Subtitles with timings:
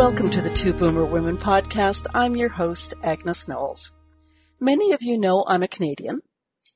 [0.00, 2.06] Welcome to the Two Boomer Women podcast.
[2.14, 3.92] I'm your host, Agnes Knowles.
[4.58, 6.22] Many of you know I'm a Canadian.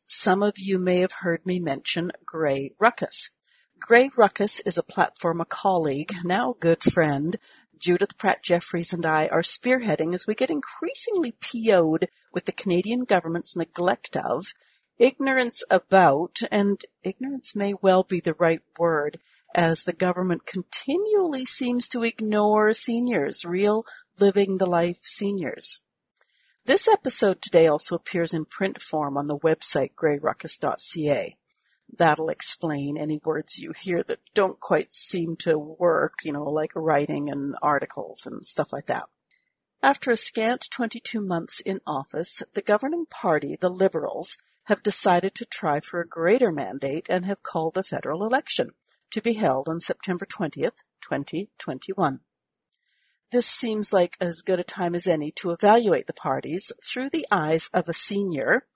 [0.06, 3.30] Some of you may have heard me mention Grey Ruckus.
[3.80, 7.38] Grey Ruckus is a platform a colleague, now good friend,
[7.80, 13.04] Judith Pratt Jeffries and I are spearheading as we get increasingly PO'd with the Canadian
[13.04, 14.52] government's neglect of,
[14.98, 19.16] ignorance about, and ignorance may well be the right word,
[19.54, 23.84] as the government continually seems to ignore seniors, real
[24.18, 25.80] living the life seniors.
[26.66, 31.36] This episode today also appears in print form on the website greyruckus.ca.
[31.96, 36.72] That'll explain any words you hear that don't quite seem to work, you know, like
[36.74, 39.04] writing and articles and stuff like that.
[39.82, 45.44] After a scant 22 months in office, the governing party, the Liberals, have decided to
[45.44, 48.70] try for a greater mandate and have called a federal election
[49.14, 52.18] to be held on September 20th, 2021.
[53.30, 57.24] This seems like as good a time as any to evaluate the parties through the
[57.30, 58.66] eyes of a senior,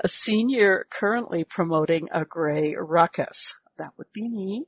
[0.00, 3.56] a senior currently promoting a Grey Ruckus.
[3.76, 4.66] That would be me.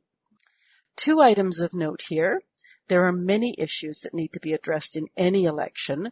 [0.97, 2.41] Two items of note here.
[2.89, 6.09] There are many issues that need to be addressed in any election,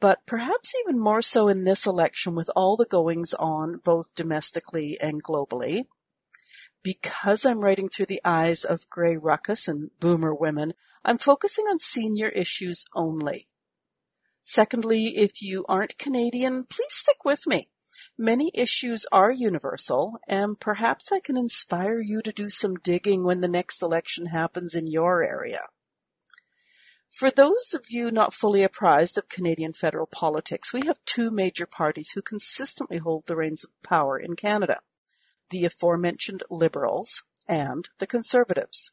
[0.00, 4.98] but perhaps even more so in this election with all the goings on both domestically
[5.00, 5.84] and globally
[6.82, 10.72] because I'm writing through the eyes of Grey Ruckus and boomer women,
[11.04, 13.46] I'm focusing on senior issues only.
[14.44, 17.68] Secondly, if you aren't Canadian, please stick with me.
[18.16, 23.40] Many issues are universal, and perhaps I can inspire you to do some digging when
[23.40, 25.60] the next election happens in your area.
[27.10, 31.66] For those of you not fully apprised of Canadian federal politics, we have two major
[31.66, 34.78] parties who consistently hold the reins of power in Canada
[35.50, 38.92] the aforementioned Liberals and the Conservatives.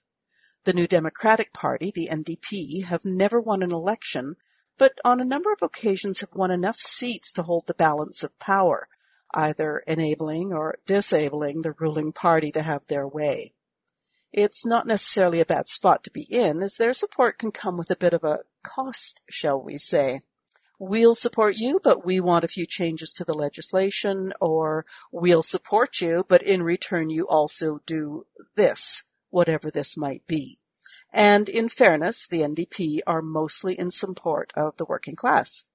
[0.63, 4.35] The New Democratic Party, the NDP, have never won an election,
[4.77, 8.37] but on a number of occasions have won enough seats to hold the balance of
[8.39, 8.87] power,
[9.33, 13.53] either enabling or disabling the ruling party to have their way.
[14.33, 17.91] It's not necessarily a bad spot to be in, as their support can come with
[17.91, 20.21] a bit of a cost, shall we say
[20.79, 26.01] we'll support you, but we want a few changes to the legislation, or we'll support
[26.01, 28.25] you, but in return you also do
[28.55, 30.59] this, whatever this might be.
[31.11, 35.65] And in fairness, the NDP are mostly in support of the working class.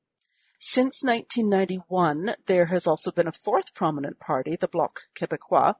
[0.59, 5.77] Since 1991, there has also been a fourth prominent party, the Bloc Québécois,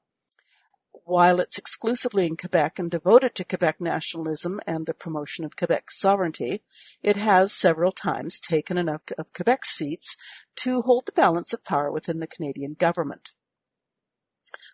[0.93, 5.99] while it's exclusively in Quebec and devoted to Quebec nationalism and the promotion of Quebec's
[5.99, 6.63] sovereignty,
[7.03, 10.17] it has several times taken enough of Quebec's seats
[10.57, 13.31] to hold the balance of power within the Canadian government.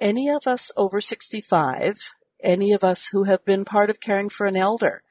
[0.00, 2.12] Any of us over 65,
[2.42, 5.02] any of us who have been part of caring for an elder,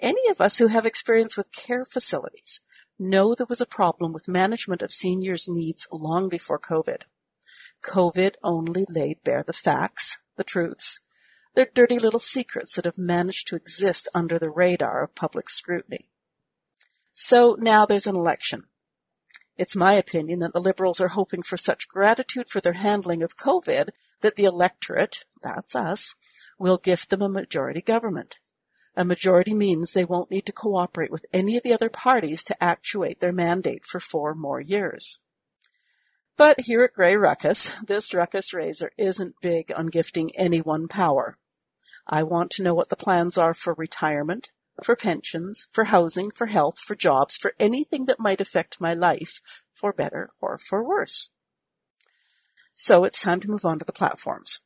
[0.00, 2.60] any of us who have experience with care facilities
[2.98, 7.02] know there was a problem with management of seniors' needs long before COVID.
[7.82, 11.00] COVID only laid bare the facts, the truths,
[11.54, 16.06] their dirty little secrets that have managed to exist under the radar of public scrutiny.
[17.12, 18.62] So now there's an election.
[19.56, 23.36] It's my opinion that the Liberals are hoping for such gratitude for their handling of
[23.36, 23.90] COVID
[24.22, 26.14] that the electorate, that's us,
[26.58, 28.38] will gift them a majority government.
[28.96, 32.62] A majority means they won't need to cooperate with any of the other parties to
[32.62, 35.18] actuate their mandate for four more years.
[36.36, 41.36] But here at Grey Ruckus, this ruckus raiser isn't big on gifting anyone power.
[42.06, 44.50] I want to know what the plans are for retirement,
[44.82, 49.40] for pensions, for housing, for health, for jobs, for anything that might affect my life,
[49.74, 51.30] for better or for worse.
[52.74, 54.60] So it's time to move on to the platforms.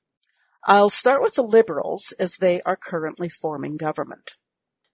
[0.65, 4.33] I'll start with the Liberals as they are currently forming government.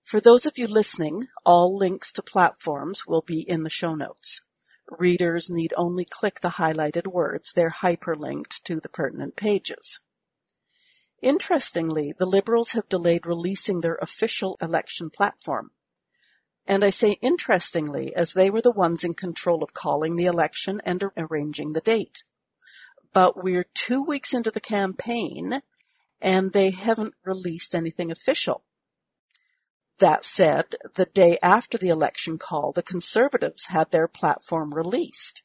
[0.02, 4.48] For those of you listening, all links to platforms will be in the show notes.
[4.90, 7.52] Readers need only click the highlighted words.
[7.52, 10.00] They're hyperlinked to the pertinent pages.
[11.22, 15.70] Interestingly, the Liberals have delayed releasing their official election platform.
[16.66, 20.80] And I say interestingly as they were the ones in control of calling the election
[20.84, 22.22] and arranging the date.
[23.12, 25.62] But we're two weeks into the campaign
[26.20, 28.64] and they haven't released anything official.
[30.02, 35.44] That said, the day after the election call, the Conservatives had their platform released.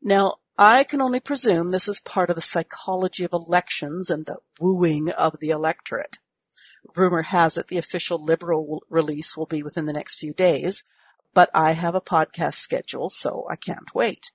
[0.00, 4.38] Now, I can only presume this is part of the psychology of elections and the
[4.58, 6.16] wooing of the electorate.
[6.96, 10.82] Rumor has it the official Liberal release will be within the next few days,
[11.34, 14.30] but I have a podcast schedule, so I can't wait.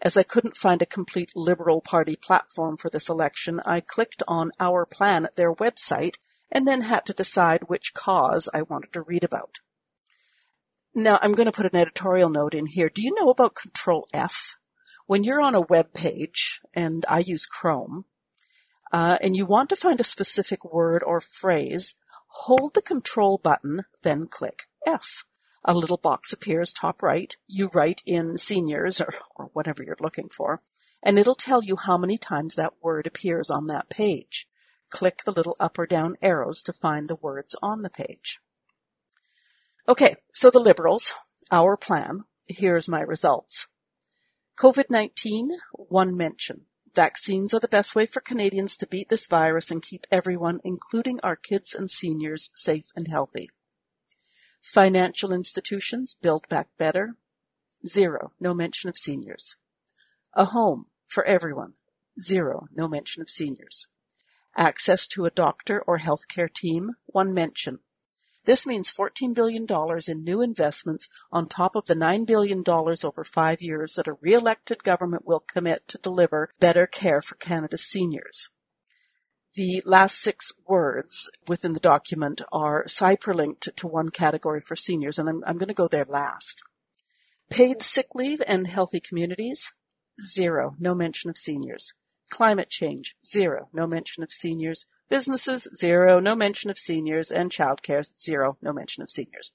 [0.00, 4.52] As I couldn't find a complete Liberal Party platform for this election, I clicked on
[4.60, 6.18] Our Plan at their website
[6.52, 9.58] and then had to decide which cause I wanted to read about.
[10.94, 12.90] Now, I'm going to put an editorial note in here.
[12.90, 14.56] Do you know about Control F?
[15.06, 18.04] When you're on a web page, and I use Chrome,
[18.92, 21.94] uh, and you want to find a specific word or phrase,
[22.28, 25.24] hold the Control button, then click F.
[25.64, 27.34] A little box appears top right.
[27.48, 30.60] You write in seniors or, or whatever you're looking for,
[31.02, 34.46] and it'll tell you how many times that word appears on that page
[34.92, 38.38] click the little up or down arrows to find the words on the page.
[39.88, 41.12] Okay, so the Liberals,
[41.50, 43.66] our plan, here's my results.
[44.56, 46.66] COVID-19, one mention.
[46.94, 51.18] Vaccines are the best way for Canadians to beat this virus and keep everyone, including
[51.22, 53.48] our kids and seniors, safe and healthy.
[54.62, 57.16] Financial institutions, build back better.
[57.84, 59.56] Zero, no mention of seniors.
[60.34, 61.72] A home for everyone.
[62.20, 63.88] Zero, no mention of seniors.
[64.56, 67.78] Access to a doctor or healthcare team, one mention.
[68.44, 69.66] This means $14 billion
[70.08, 74.82] in new investments on top of the $9 billion over five years that a re-elected
[74.82, 78.48] government will commit to deliver better care for Canada's seniors.
[79.54, 85.28] The last six words within the document are hyperlinked to one category for seniors, and
[85.28, 86.62] I'm, I'm going to go there last.
[87.50, 89.70] Paid sick leave and healthy communities,
[90.20, 91.92] zero, no mention of seniors.
[92.32, 94.86] Climate change, zero, no mention of seniors.
[95.10, 97.30] Businesses, zero, no mention of seniors.
[97.30, 99.52] And childcare, zero, no mention of seniors.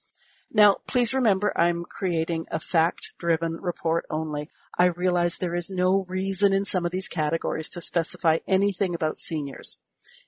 [0.51, 4.51] Now, please remember I'm creating a fact-driven report only.
[4.77, 9.17] I realize there is no reason in some of these categories to specify anything about
[9.17, 9.79] seniors.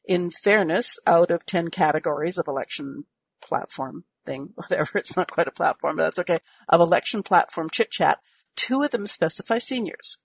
[0.03, 3.05] In fairness, out of 10 categories of election
[3.43, 7.91] platform thing, whatever, it's not quite a platform, but that's okay, of election platform chit
[7.91, 8.17] chat,
[8.55, 10.17] two of them specify seniors.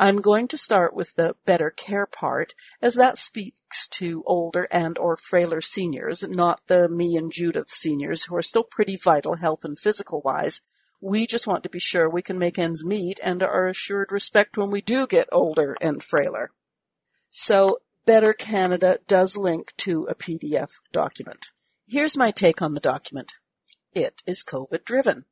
[0.00, 4.96] I'm going to start with the better care part, as that speaks to older and
[4.96, 9.62] or frailer seniors, not the me and Judith seniors who are still pretty vital health
[9.62, 10.62] and physical wise.
[11.02, 14.56] We just want to be sure we can make ends meet and are assured respect
[14.56, 16.52] when we do get older and frailer.
[17.30, 21.48] So Better Canada does link to a PDF document.
[21.86, 23.34] Here's my take on the document.
[23.92, 25.26] It is COVID driven.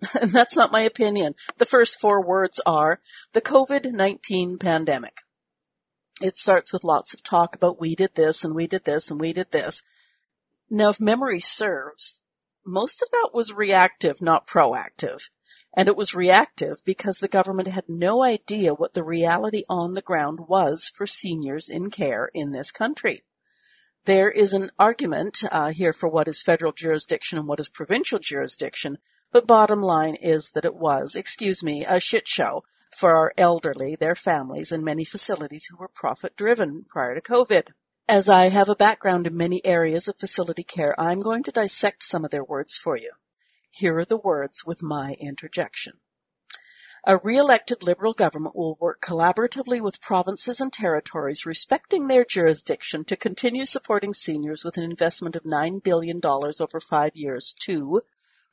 [0.20, 1.34] and that's not my opinion.
[1.58, 3.00] The first four words are
[3.32, 5.18] the COVID-19 pandemic.
[6.20, 9.20] It starts with lots of talk about we did this and we did this and
[9.20, 9.82] we did this.
[10.68, 12.22] Now, if memory serves,
[12.64, 15.30] most of that was reactive, not proactive.
[15.74, 20.02] And it was reactive because the government had no idea what the reality on the
[20.02, 23.22] ground was for seniors in care in this country.
[24.04, 28.18] There is an argument uh, here for what is federal jurisdiction and what is provincial
[28.18, 28.98] jurisdiction,
[29.32, 33.96] but bottom line is that it was, excuse me, a shit show for our elderly,
[33.96, 37.68] their families, and many facilities who were profit driven prior to COVID.
[38.08, 42.02] As I have a background in many areas of facility care, I'm going to dissect
[42.02, 43.12] some of their words for you.
[43.70, 45.94] Here are the words with my interjection.
[47.06, 53.16] A re-elected Liberal government will work collaboratively with provinces and territories respecting their jurisdiction to
[53.16, 58.02] continue supporting seniors with an investment of $9 billion over five years to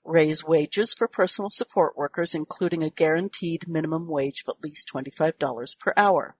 [0.07, 5.79] raise wages for personal support workers, including a guaranteed minimum wage of at least $25
[5.79, 6.35] per hour.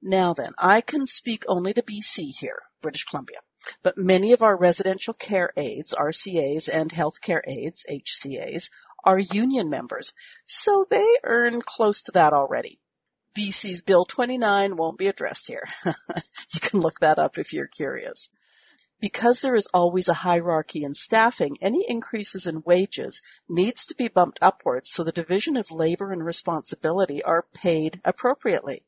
[0.00, 3.38] Now then, I can speak only to BC here, British Columbia,
[3.82, 8.68] but many of our residential care aides, RCAs, and healthcare aides, HCAs,
[9.04, 10.12] are union members,
[10.44, 12.80] so they earn close to that already.
[13.36, 15.68] BC's Bill 29 won't be addressed here.
[15.84, 18.28] you can look that up if you're curious.
[19.02, 24.06] Because there is always a hierarchy in staffing, any increases in wages needs to be
[24.06, 28.84] bumped upwards so the division of labor and responsibility are paid appropriately.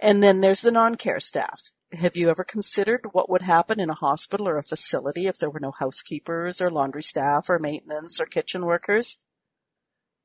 [0.00, 1.70] And then there's the non-care staff.
[1.92, 5.50] Have you ever considered what would happen in a hospital or a facility if there
[5.50, 9.24] were no housekeepers or laundry staff or maintenance or kitchen workers?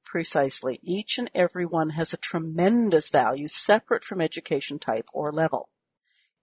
[0.04, 0.80] Precisely.
[0.82, 5.70] Each and every one has a tremendous value separate from education type or level.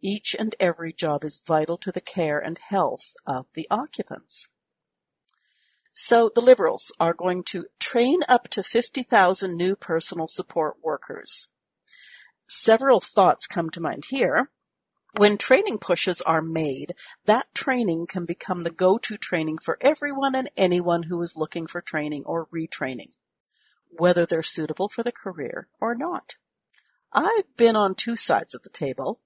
[0.03, 4.51] Each and every job is vital to the care and health of the occupants.
[5.95, 11.49] So the Liberals are going to train up to 50,000 new personal support workers.
[12.47, 14.51] Several thoughts come to mind here.
[15.17, 16.93] When training pushes are made,
[17.25, 21.81] that training can become the go-to training for everyone and anyone who is looking for
[21.81, 23.13] training or retraining,
[23.89, 26.35] whether they're suitable for the career or not.
[27.15, 29.21] I've been on two sides of the table.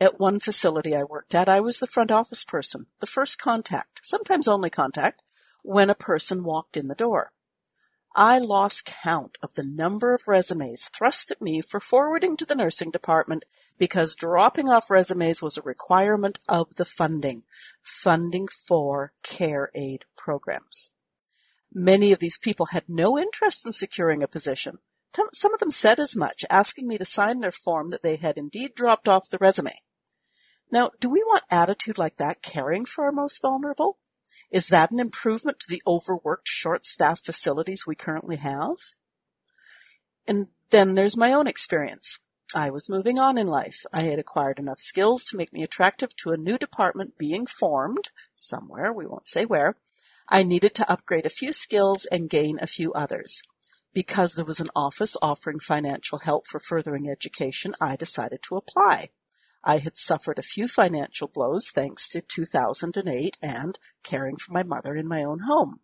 [0.00, 4.00] At one facility I worked at, I was the front office person, the first contact,
[4.02, 5.22] sometimes only contact,
[5.62, 7.32] when a person walked in the door.
[8.16, 12.54] I lost count of the number of resumes thrust at me for forwarding to the
[12.54, 13.44] nursing department
[13.76, 17.42] because dropping off resumes was a requirement of the funding,
[17.82, 20.90] funding for care aide programs.
[21.72, 24.78] Many of these people had no interest in securing a position.
[25.32, 28.36] Some of them said as much, asking me to sign their form that they had
[28.36, 29.74] indeed dropped off the resume.
[30.70, 33.98] Now, do we want attitude like that caring for our most vulnerable?
[34.50, 38.76] Is that an improvement to the overworked, short-staffed facilities we currently have?
[40.26, 42.20] And then there's my own experience.
[42.54, 43.84] I was moving on in life.
[43.92, 48.08] I had acquired enough skills to make me attractive to a new department being formed
[48.36, 49.76] somewhere, we won't say where.
[50.28, 53.42] I needed to upgrade a few skills and gain a few others.
[53.94, 59.10] Because there was an office offering financial help for furthering education, I decided to apply.
[59.62, 64.96] I had suffered a few financial blows thanks to 2008 and caring for my mother
[64.96, 65.80] in my own home.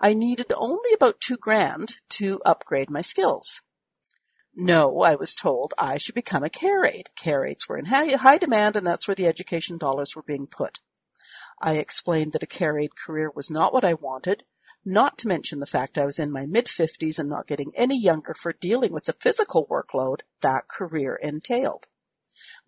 [0.00, 3.62] I needed only about two grand to upgrade my skills.
[4.54, 7.10] No, I was told I should become a care aide.
[7.16, 10.80] Care aides were in high demand and that's where the education dollars were being put.
[11.60, 14.42] I explained that a care aide career was not what I wanted,
[14.86, 18.00] not to mention the fact I was in my mid fifties and not getting any
[18.00, 21.86] younger for dealing with the physical workload that career entailed.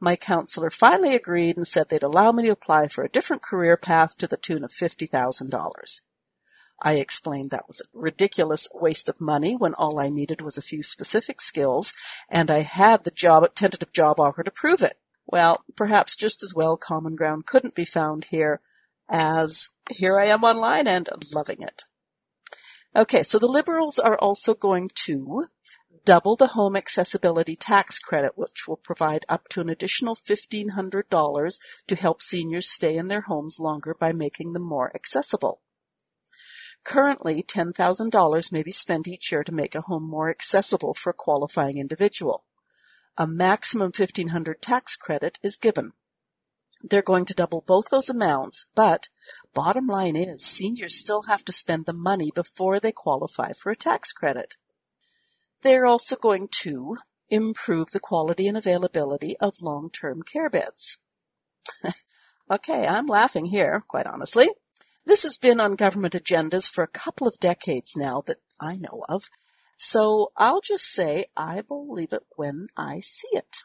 [0.01, 3.77] My counselor finally agreed and said they'd allow me to apply for a different career
[3.77, 6.01] path to the tune of $50,000.
[6.81, 10.63] I explained that was a ridiculous waste of money when all I needed was a
[10.63, 11.93] few specific skills
[12.31, 14.99] and I had the job, tentative job offer to prove it.
[15.27, 18.61] Well, perhaps just as well common ground couldn't be found here
[19.09, 21.83] as here I am online and loving it.
[22.99, 25.47] Okay, so the Liberals are also going to
[26.05, 31.95] double the home accessibility tax credit, which will provide up to an additional $1,500 to
[31.95, 35.61] help seniors stay in their homes longer by making them more accessible.
[36.83, 41.15] Currently, $10,000 may be spent each year to make a home more accessible for a
[41.15, 42.43] qualifying individual.
[43.17, 45.93] A maximum 1,500 tax credit is given.
[46.83, 49.09] They're going to double both those amounts, but
[49.53, 53.77] bottom line is seniors still have to spend the money before they qualify for a
[53.77, 54.57] tax credit.
[55.63, 56.97] They're also going to
[57.29, 60.99] improve the quality and availability of long-term care beds.
[62.51, 64.49] Okay, I'm laughing here, quite honestly.
[65.05, 69.05] This has been on government agendas for a couple of decades now that I know
[69.07, 69.25] of.
[69.77, 73.59] So I'll just say I believe it when I see it.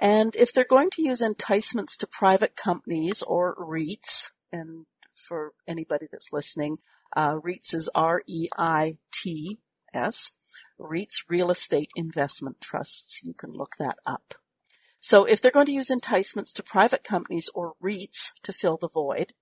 [0.00, 6.06] And if they're going to use enticements to private companies or REITs, and for anybody
[6.10, 6.78] that's listening,
[7.14, 8.96] uh, REITs is R-E-I-T-S,
[10.80, 13.22] REITs, Real Estate Investment Trusts.
[13.22, 14.36] You can look that up.
[15.00, 18.88] So if they're going to use enticements to private companies or REITs to fill the
[18.88, 19.34] void,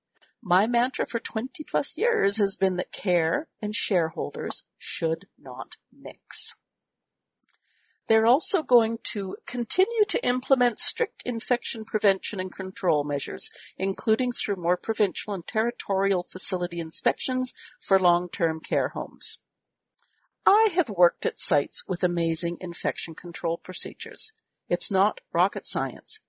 [0.42, 6.56] my mantra for 20 plus years has been that care and shareholders should not mix.
[8.08, 14.56] They're also going to continue to implement strict infection prevention and control measures, including through
[14.56, 19.38] more provincial and territorial facility inspections for long-term care homes.
[20.46, 24.32] I have worked at sites with amazing infection control procedures.
[24.70, 26.20] It's not rocket science.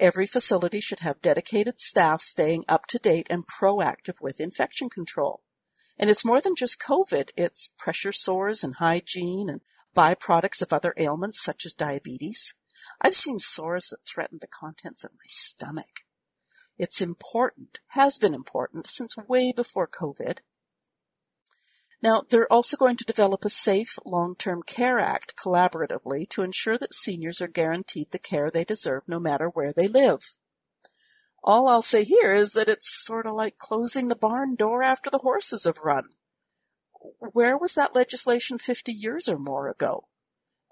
[0.00, 5.42] Every facility should have dedicated staff staying up to date and proactive with infection control.
[5.96, 7.30] And it's more than just COVID.
[7.36, 9.60] It's pressure sores and hygiene and
[9.96, 12.54] byproducts of other ailments such as diabetes.
[13.00, 16.04] I've seen sores that threaten the contents of my stomach.
[16.78, 20.38] It's important, has been important since way before COVID,
[22.00, 26.94] now, they're also going to develop a safe long-term care act collaboratively to ensure that
[26.94, 30.20] seniors are guaranteed the care they deserve no matter where they live.
[31.42, 35.10] All I'll say here is that it's sort of like closing the barn door after
[35.10, 36.10] the horses have run.
[37.32, 40.08] Where was that legislation 50 years or more ago?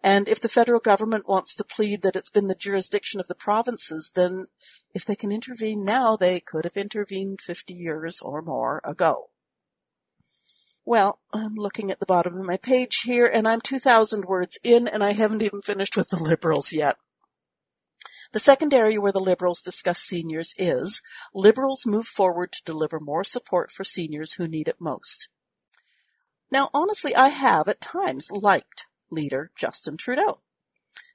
[0.02, 3.34] And if the federal government wants to plead that it's been the jurisdiction of the
[3.34, 4.46] provinces, then
[4.94, 9.30] if they can intervene now, they could have intervened 50 years or more ago.
[10.84, 14.86] Well, I'm looking at the bottom of my page here and I'm 2,000 words in
[14.86, 16.96] and I haven't even finished with the Liberals yet.
[18.32, 21.02] The second area where the Liberals discuss seniors is
[21.34, 25.28] Liberals move forward to deliver more support for seniors who need it most.
[26.50, 30.40] Now, honestly, I have at times liked leader Justin Trudeau.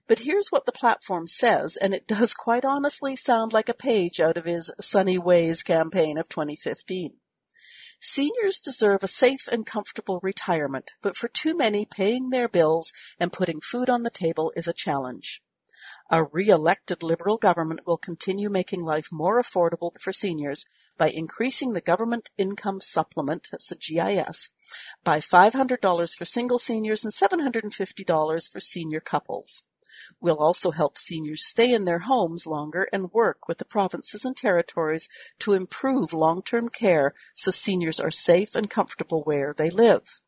[0.07, 4.19] But here's what the platform says, and it does quite honestly sound like a page
[4.19, 7.13] out of his Sunny Ways campaign of 2015.
[8.03, 13.31] Seniors deserve a safe and comfortable retirement, but for too many, paying their bills and
[13.31, 15.41] putting food on the table is a challenge.
[16.09, 20.65] A re-elected Liberal government will continue making life more affordable for seniors
[21.01, 24.49] by increasing the government income supplement, that's the GIS,
[25.03, 29.63] by $500 for single seniors and $750 for senior couples.
[30.21, 34.37] We'll also help seniors stay in their homes longer and work with the provinces and
[34.37, 35.09] territories
[35.39, 40.21] to improve long-term care so seniors are safe and comfortable where they live.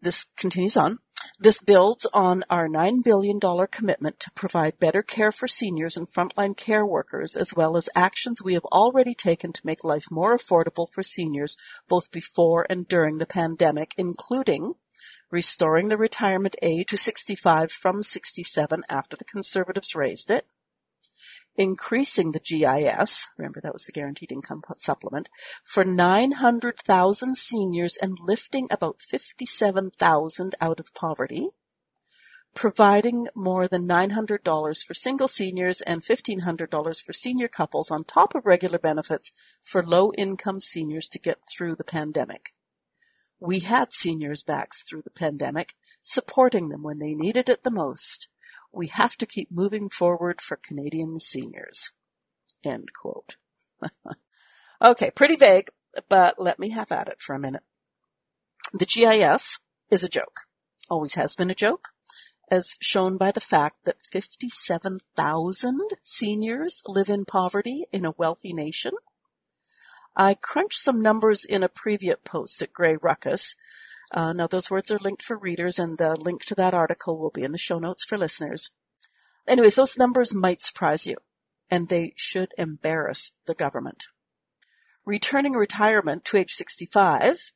[0.00, 0.96] This continues on.
[1.38, 6.56] This builds on our $9 billion commitment to provide better care for seniors and frontline
[6.56, 10.86] care workers, as well as actions we have already taken to make life more affordable
[10.92, 11.56] for seniors
[11.88, 14.74] both before and during the pandemic, including
[15.30, 20.46] restoring the retirement age to 65 from 67 after the Conservatives raised it,
[21.58, 25.28] increasing the GIS, remember that was the Guaranteed Income Supplement,
[25.64, 31.48] for 900,000 seniors and lifting about 57,000 out of poverty,
[32.54, 38.46] providing more than $900 for single seniors and $1,500 for senior couples on top of
[38.46, 42.54] regular benefits for low income seniors to get through the pandemic.
[43.40, 48.28] We had seniors' backs through the pandemic, supporting them when they needed it the most.
[48.72, 51.90] We have to keep moving forward for Canadian seniors.
[52.64, 53.36] End quote.
[54.82, 55.70] okay, pretty vague,
[56.08, 57.62] but let me have at it for a minute.
[58.72, 60.40] The GIS is a joke.
[60.90, 61.88] Always has been a joke,
[62.50, 68.92] as shown by the fact that 57,000 seniors live in poverty in a wealthy nation.
[70.16, 73.54] I crunched some numbers in a previous post at Grey Ruckus.
[74.12, 77.30] Uh, now those words are linked for readers and the link to that article will
[77.30, 78.70] be in the show notes for listeners.
[79.46, 81.16] Anyways, those numbers might surprise you
[81.70, 84.04] and they should embarrass the government.
[85.04, 87.52] Returning retirement to age 65,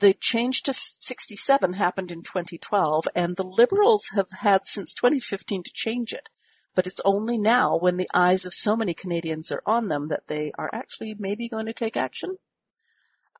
[0.00, 5.70] the change to 67 happened in 2012 and the Liberals have had since 2015 to
[5.74, 6.28] change it.
[6.74, 10.28] But it's only now when the eyes of so many Canadians are on them that
[10.28, 12.36] they are actually maybe going to take action.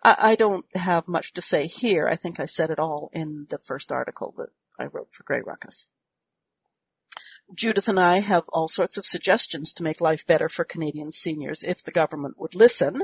[0.02, 2.08] I, I don't have much to say here.
[2.08, 5.42] I think I said it all in the first article that I wrote for Grey
[5.44, 5.88] Ruckus.
[7.54, 11.62] Judith and I have all sorts of suggestions to make life better for Canadian seniors
[11.62, 13.02] if the government would listen.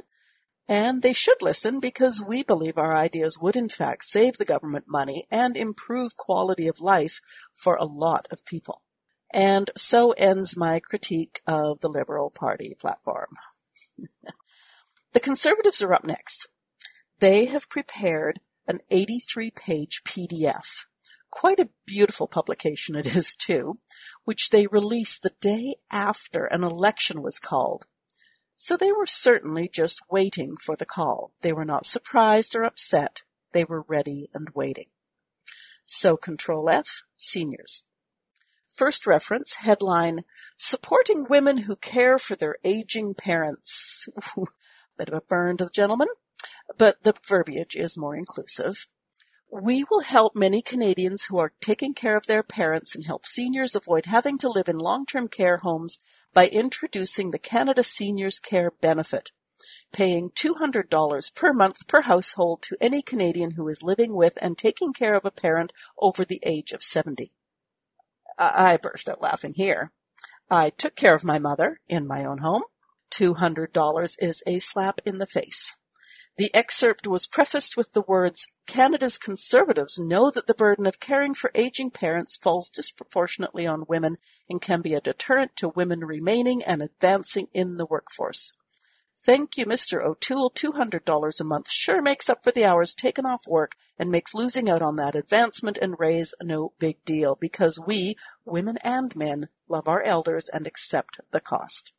[0.69, 4.85] And they should listen because we believe our ideas would in fact save the government
[4.89, 7.21] money and improve quality of life
[7.53, 8.83] for a lot of people.
[9.33, 13.37] And so ends my critique of the Liberal Party platform.
[15.13, 16.49] the Conservatives are up next.
[17.25, 20.85] They have prepared an 83 page PDF.
[21.31, 23.77] Quite a beautiful publication it is too,
[24.25, 27.87] which they released the day after an election was called.
[28.57, 31.33] So they were certainly just waiting for the call.
[31.41, 33.23] They were not surprised or upset.
[33.53, 34.91] They were ready and waiting.
[35.87, 37.87] So control F, seniors.
[38.69, 40.25] First reference, headline,
[40.59, 44.09] Supporting Women Who Care for Their Aging Parents.
[44.99, 46.09] Bit of a burn to the gentleman,
[46.79, 48.87] but the verbiage is more inclusive.
[49.51, 53.77] We will help many Canadians who are taking care of their parents and help seniors
[53.77, 56.01] avoid having to live in long-term care homes
[56.33, 59.31] by introducing the Canada Seniors Care Benefit,
[59.93, 64.93] paying $200 per month per household to any Canadian who is living with and taking
[64.93, 67.31] care of a parent over the age of 70.
[68.37, 69.93] I burst out laughing here.
[70.51, 72.63] I took care of my mother in my own home.
[73.13, 75.77] $200 is a slap in the face.
[76.37, 81.33] The excerpt was prefaced with the words, Canada's Conservatives know that the burden of caring
[81.33, 84.17] for aging parents falls disproportionately on women
[84.51, 88.53] and can be a deterrent to women remaining and advancing in the workforce.
[89.17, 90.05] Thank you, Mr.
[90.05, 90.51] O'Toole.
[90.51, 94.69] $200 a month sure makes up for the hours taken off work and makes losing
[94.69, 99.87] out on that advancement and raise no big deal because we, women and men, love
[99.87, 101.95] our elders and accept the cost.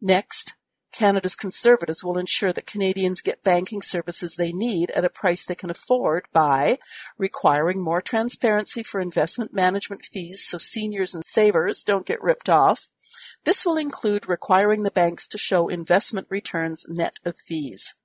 [0.00, 0.54] Next,
[0.94, 5.56] Canada's Conservatives will ensure that Canadians get banking services they need at a price they
[5.56, 6.78] can afford by
[7.18, 12.90] requiring more transparency for investment management fees so seniors and savers don't get ripped off.
[13.44, 17.96] This will include requiring the banks to show investment returns net of fees.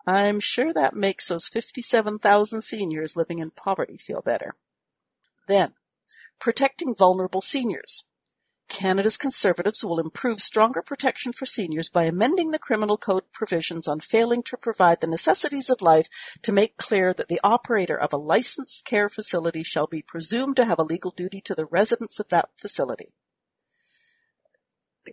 [0.06, 4.56] I'm sure that makes those 57,000 seniors living in poverty feel better.
[5.48, 5.76] Then,
[6.38, 8.09] protecting vulnerable seniors.
[8.69, 13.99] Canada's Conservatives will improve stronger protection for seniors by amending the Criminal Code provisions on
[13.99, 16.08] failing to provide the necessities of life
[16.43, 20.65] to make clear that the operator of a licensed care facility shall be presumed to
[20.65, 23.10] have a legal duty to the residents of that facility.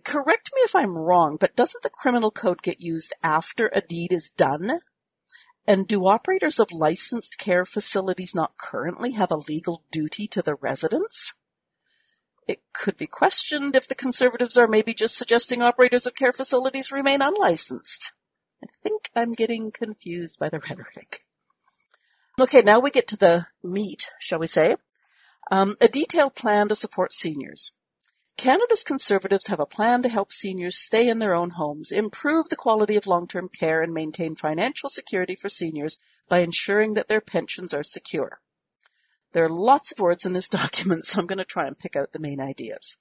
[0.03, 4.13] Correct me if I'm wrong, but doesn't the Criminal Code get used after a deed
[4.13, 4.79] is done?
[5.65, 10.55] And do operators of licensed care facilities not currently have a legal duty to the
[10.55, 11.33] residents?
[12.47, 16.91] It could be questioned if the Conservatives are maybe just suggesting operators of care facilities
[16.91, 18.13] remain unlicensed.
[18.63, 21.19] I think I'm getting confused by the rhetoric.
[22.39, 24.75] Okay, now we get to the meat, shall we say.
[25.51, 27.73] Um, a detailed plan to support seniors.
[28.37, 32.55] Canada's Conservatives have a plan to help seniors stay in their own homes, improve the
[32.55, 35.97] quality of long-term care, and maintain financial security for seniors
[36.29, 38.39] by ensuring that their pensions are secure.
[39.33, 41.95] There are lots of words in this document, so I'm going to try and pick
[41.95, 42.97] out the main ideas.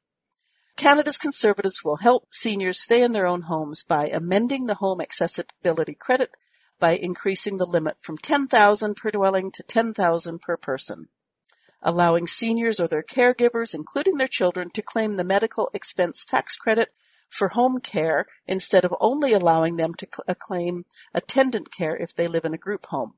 [0.77, 5.95] Canada's Conservatives will help seniors stay in their own homes by amending the home accessibility
[5.95, 6.31] credit
[6.79, 11.09] by increasing the limit from 10,000 per dwelling to 10,000 per person,
[11.83, 16.91] allowing seniors or their caregivers, including their children, to claim the medical expense tax credit
[17.31, 20.85] for home care instead of only allowing them to uh, claim
[21.15, 23.15] attendant care if they live in a group home.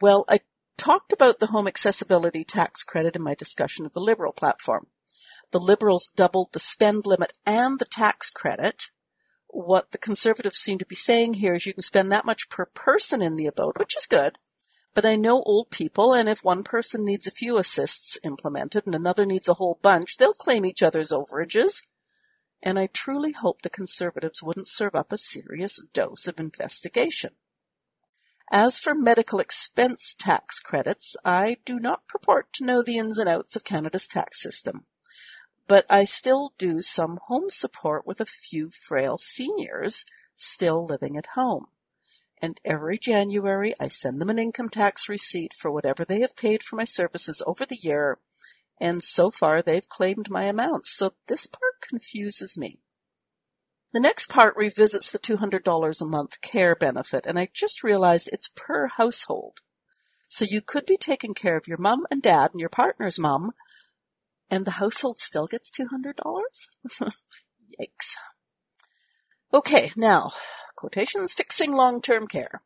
[0.00, 0.40] Well, I
[0.76, 4.88] talked about the home accessibility tax credit in my discussion of the Liberal platform.
[5.52, 8.90] The Liberals doubled the spend limit and the tax credit.
[9.48, 12.66] What the Conservatives seem to be saying here is you can spend that much per
[12.66, 14.38] person in the abode, which is good.
[14.94, 18.94] But I know old people, and if one person needs a few assists implemented and
[18.94, 21.86] another needs a whole bunch, they'll claim each other's overages.
[22.62, 27.32] And I truly hope the Conservatives wouldn't serve up a serious dose of investigation.
[28.50, 33.28] As for medical expense tax credits, I do not purport to know the ins and
[33.28, 34.84] outs of Canada's tax system.
[35.66, 40.04] But I still do some home support with a few frail seniors
[40.36, 41.66] still living at home.
[42.40, 46.62] And every January I send them an income tax receipt for whatever they have paid
[46.62, 48.18] for my services over the year,
[48.80, 52.78] and so far they've claimed my amounts, so this part confuses me.
[53.92, 58.50] The next part revisits the $200 a month care benefit, and I just realized it's
[58.54, 59.60] per household.
[60.28, 63.52] So you could be taking care of your mom and dad and your partner's mom,
[64.50, 66.14] and the household still gets $200?
[67.80, 68.14] Yikes.
[69.54, 70.32] Okay, now,
[70.76, 72.62] quotations fixing long-term care.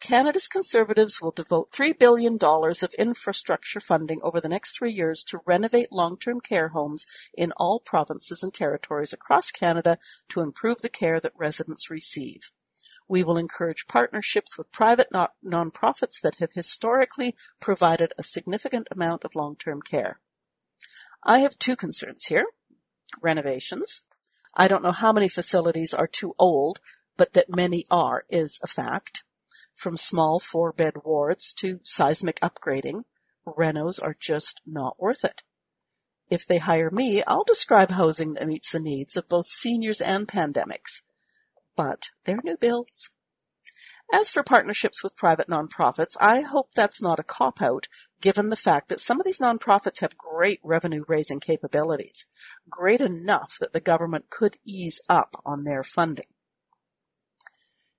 [0.00, 5.40] Canada's Conservatives will devote $3 billion of infrastructure funding over the next three years to
[5.46, 9.96] renovate long-term care homes in all provinces and territories across Canada
[10.28, 12.50] to improve the care that residents receive.
[13.08, 15.08] We will encourage partnerships with private
[15.42, 20.20] non-profits that have historically provided a significant amount of long-term care.
[21.22, 22.44] I have two concerns here.
[23.22, 24.02] renovations.
[24.54, 26.80] I don't know how many facilities are too old,
[27.16, 29.23] but that many are is a fact.
[29.74, 33.02] From small four bed wards to seismic upgrading,
[33.46, 35.42] renos are just not worth it.
[36.30, 40.26] If they hire me, I'll describe housing that meets the needs of both seniors and
[40.26, 41.02] pandemics.
[41.76, 43.10] But they're new builds.
[44.12, 47.88] As for partnerships with private nonprofits, I hope that's not a cop out,
[48.20, 52.26] given the fact that some of these nonprofits have great revenue raising capabilities,
[52.68, 56.26] great enough that the government could ease up on their funding.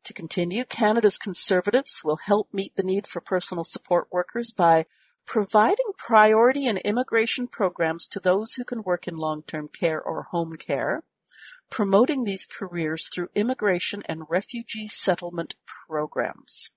[0.05, 4.85] To continue, Canada's Conservatives will help meet the need for personal support workers by
[5.25, 10.57] providing priority and immigration programs to those who can work in long-term care or home
[10.57, 11.01] care,
[11.71, 16.69] promoting these careers through immigration and refugee settlement programs.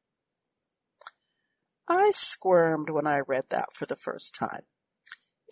[1.87, 4.62] I squirmed when I read that for the first time.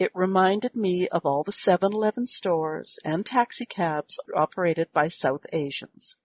[0.00, 6.16] It reminded me of all the 7-Eleven stores and taxicabs operated by South Asians.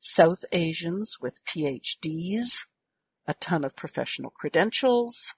[0.00, 2.66] South Asians with PhDs,
[3.26, 5.34] a ton of professional credentials,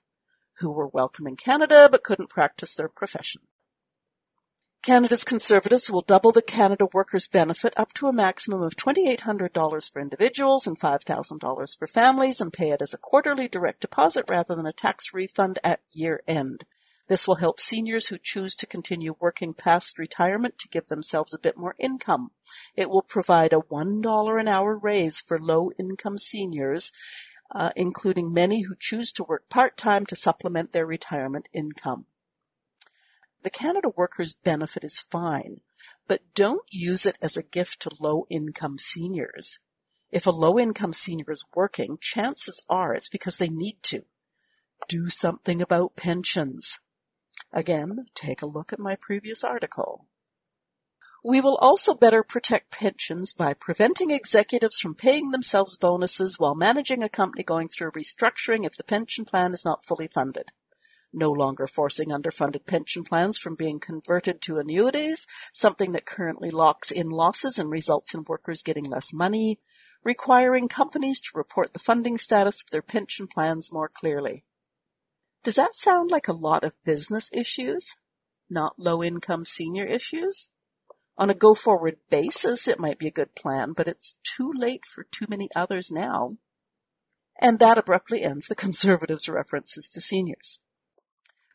[0.59, 3.43] who were welcome in Canada but couldn't practice their profession.
[4.83, 10.01] Canada's Conservatives will double the Canada Workers Benefit up to a maximum of $2,800 for
[10.01, 14.67] individuals and $5,000 for families and pay it as a quarterly direct deposit rather than
[14.67, 16.65] a tax refund at year end.
[17.11, 21.41] This will help seniors who choose to continue working past retirement to give themselves a
[21.41, 22.31] bit more income.
[22.77, 26.93] It will provide a $1 an hour raise for low income seniors,
[27.53, 32.07] uh, including many who choose to work part time to supplement their retirement income.
[33.43, 35.63] The Canada Workers Benefit is fine,
[36.07, 39.59] but don't use it as a gift to low income seniors.
[40.13, 44.03] If a low income senior is working, chances are it's because they need to.
[44.87, 46.79] Do something about pensions.
[47.53, 50.07] Again, take a look at my previous article.
[51.23, 57.03] We will also better protect pensions by preventing executives from paying themselves bonuses while managing
[57.03, 60.53] a company going through restructuring if the pension plan is not fully funded
[61.13, 66.91] no longer forcing underfunded pension plans from being converted to annuities, something that currently locks
[66.91, 69.59] in losses and results in workers getting less money,
[70.05, 74.45] requiring companies to report the funding status of their pension plans more clearly.
[75.43, 77.97] Does that sound like a lot of business issues?
[78.49, 80.51] Not low income senior issues?
[81.17, 84.85] On a go forward basis, it might be a good plan, but it's too late
[84.85, 86.33] for too many others now.
[87.41, 90.61] And that abruptly ends the Conservatives' references to seniors.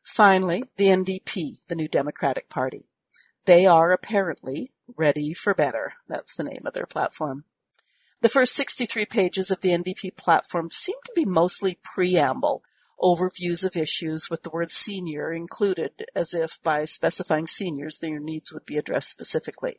[0.04, 2.86] Finally, the NDP, the New Democratic Party.
[3.45, 5.93] They are apparently ready for better.
[6.08, 7.45] That's the name of their platform.
[8.21, 12.63] The first 63 pages of the NDP platform seem to be mostly preamble,
[13.00, 18.54] overviews of issues with the word senior included, as if by specifying seniors their needs
[18.54, 19.78] would be addressed specifically.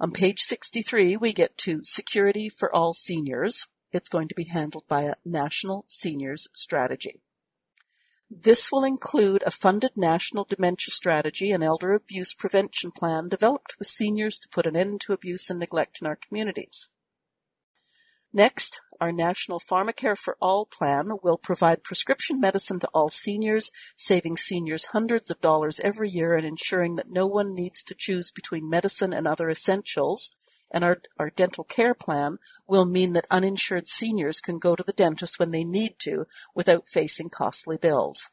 [0.00, 3.66] On page 63, we get to security for all seniors.
[3.92, 7.20] It's going to be handled by a national seniors strategy.
[8.30, 13.88] This will include a funded national dementia strategy and elder abuse prevention plan developed with
[13.88, 16.90] seniors to put an end to abuse and neglect in our communities.
[18.32, 24.36] Next, our National Pharmacare for All plan will provide prescription medicine to all seniors, saving
[24.36, 28.68] seniors hundreds of dollars every year and ensuring that no one needs to choose between
[28.68, 30.36] medicine and other essentials
[30.70, 34.92] and our, our dental care plan will mean that uninsured seniors can go to the
[34.92, 38.30] dentist when they need to without facing costly bills.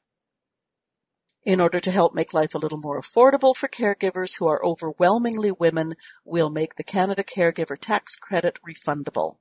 [1.46, 5.52] In order to help make life a little more affordable for caregivers who are overwhelmingly
[5.52, 5.94] women,
[6.26, 9.38] we'll make the Canada Caregiver Tax Credit refundable.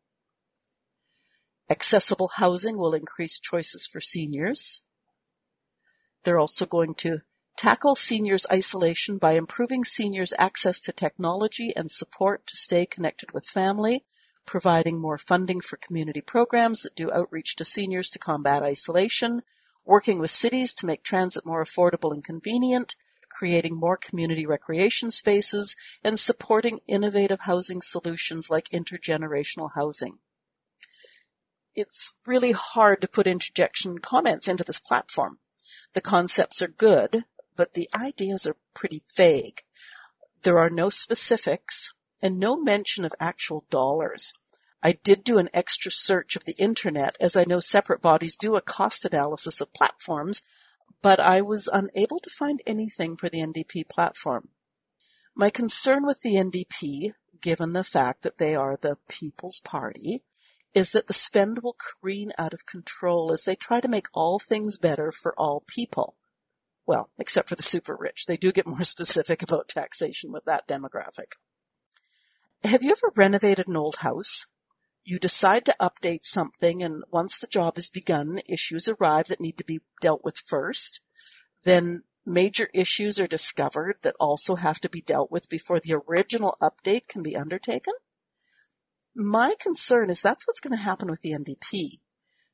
[1.70, 4.82] Accessible housing will increase choices for seniors.
[6.24, 7.20] They're also going to
[7.56, 13.46] tackle seniors isolation by improving seniors access to technology and support to stay connected with
[13.46, 14.04] family,
[14.44, 19.40] providing more funding for community programs that do outreach to seniors to combat isolation,
[19.86, 22.94] working with cities to make transit more affordable and convenient,
[23.30, 30.18] creating more community recreation spaces, and supporting innovative housing solutions like intergenerational housing.
[31.74, 35.38] It's really hard to put interjection comments into this platform.
[35.92, 37.24] The concepts are good,
[37.56, 39.62] but the ideas are pretty vague.
[40.42, 44.32] There are no specifics and no mention of actual dollars.
[44.82, 48.54] I did do an extra search of the internet as I know separate bodies do
[48.54, 50.42] a cost analysis of platforms,
[51.02, 54.50] but I was unable to find anything for the NDP platform.
[55.34, 60.22] My concern with the NDP, given the fact that they are the People's Party,
[60.74, 64.38] is that the spend will careen out of control as they try to make all
[64.38, 66.16] things better for all people.
[66.86, 68.26] Well, except for the super rich.
[68.26, 71.36] They do get more specific about taxation with that demographic.
[72.64, 74.46] Have you ever renovated an old house?
[75.04, 79.58] You decide to update something and once the job is begun, issues arrive that need
[79.58, 81.00] to be dealt with first.
[81.62, 86.56] Then major issues are discovered that also have to be dealt with before the original
[86.60, 87.92] update can be undertaken.
[89.14, 91.98] My concern is that's what's going to happen with the NDP.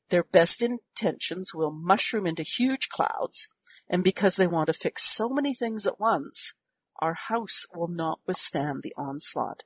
[0.09, 3.47] Their best intentions will mushroom into huge clouds,
[3.89, 6.53] and because they want to fix so many things at once,
[6.99, 9.63] our house will not withstand the onslaught.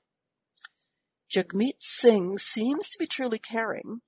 [1.29, 4.01] Jagmeet Singh seems to be truly caring,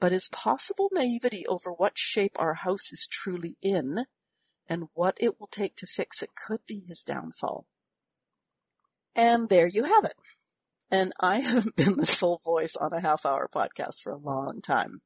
[0.00, 4.06] but his possible naivety over what shape our house is truly in
[4.68, 7.66] and what it will take to fix it could be his downfall.
[9.14, 10.14] And there you have it.
[10.90, 14.60] And I haven't been the sole voice on a half hour podcast for a long
[14.62, 15.00] time.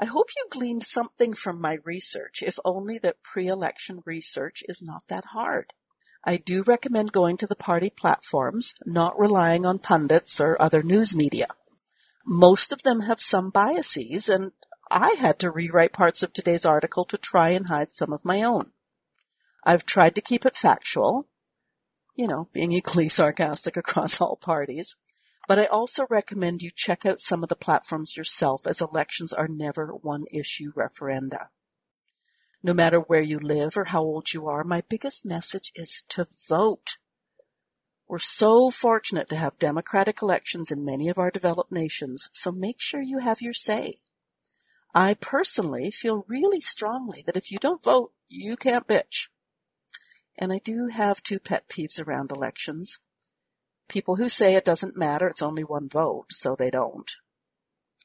[0.00, 5.04] I hope you gleaned something from my research, if only that pre-election research is not
[5.08, 5.72] that hard.
[6.24, 11.14] I do recommend going to the party platforms, not relying on pundits or other news
[11.14, 11.46] media.
[12.24, 14.52] Most of them have some biases, and
[14.90, 18.42] I had to rewrite parts of today's article to try and hide some of my
[18.42, 18.72] own.
[19.64, 21.28] I've tried to keep it factual,
[22.14, 24.96] you know, being equally sarcastic across all parties,
[25.46, 29.48] but I also recommend you check out some of the platforms yourself as elections are
[29.48, 31.48] never one issue referenda.
[32.62, 36.24] No matter where you live or how old you are, my biggest message is to
[36.48, 36.96] vote.
[38.08, 42.80] We're so fortunate to have democratic elections in many of our developed nations, so make
[42.80, 43.96] sure you have your say.
[44.94, 49.28] I personally feel really strongly that if you don't vote, you can't bitch.
[50.36, 52.98] And I do have two pet peeves around elections
[53.88, 57.10] people who say it doesn't matter, it's only one vote, so they don't.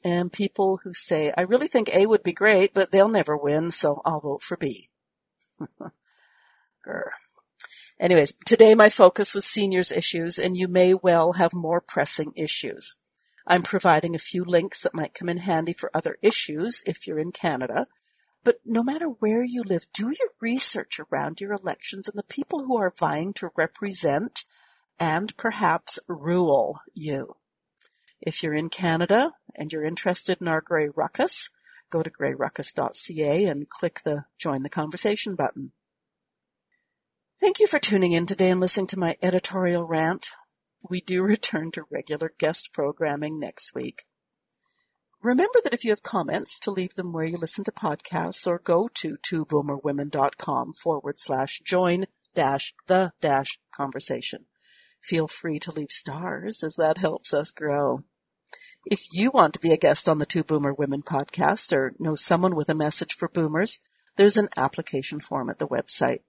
[0.04, 3.72] And people who say, I really think A would be great, but they'll never win,
[3.72, 4.90] so I'll vote for B.
[6.88, 7.10] Grr.
[8.00, 12.96] Anyways, today my focus was seniors issues, and you may well have more pressing issues.
[13.46, 17.20] I'm providing a few links that might come in handy for other issues if you're
[17.20, 17.88] in Canada.
[18.44, 22.60] But no matter where you live, do your research around your elections and the people
[22.60, 24.46] who are vying to represent
[25.00, 27.36] and perhaps rule you.
[28.22, 31.50] If you're in Canada and you're interested in our Grey Ruckus,
[31.90, 35.72] go to greyruckus.ca and click the Join the Conversation button.
[37.40, 40.30] Thank you for tuning in today and listening to my editorial rant.
[40.90, 44.04] We do return to regular guest programming next week.
[45.22, 48.60] Remember that if you have comments, to leave them where you listen to podcasts or
[48.60, 52.06] go to twoboomerwomen.com forward slash join
[52.36, 54.46] dash the dash conversation
[55.02, 58.04] feel free to leave stars as that helps us grow.
[58.86, 62.16] If you want to be a guest on the Two Boomer Women podcast or know
[62.16, 63.80] someone with a message for boomers,
[64.16, 66.22] there's an application form at the website.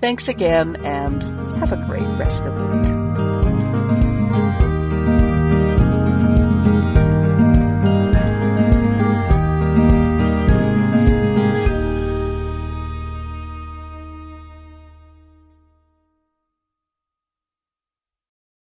[0.00, 1.22] Thanks again and
[1.54, 3.01] have a great rest of the week.